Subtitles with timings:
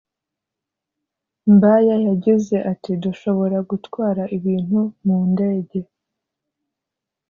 [1.53, 5.79] Mbaya yagize ati “Dushobora gutwara ibintu mu ndege